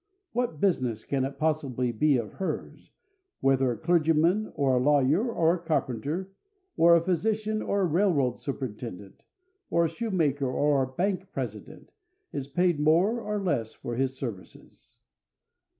[0.31, 2.89] What business can it possibly be of hers
[3.39, 6.31] whether a clergyman, or a lawyer, or a carpenter,
[6.75, 9.21] or a physician, or a railroad superintendent,
[9.69, 11.91] or a shoemaker, or a bank president,
[12.33, 14.97] is paid more or less for his services?